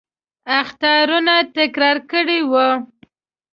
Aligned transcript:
اخطارونه 0.61 1.35
تکرار 1.57 1.97
کړي 2.11 2.39
وو. 2.49 2.69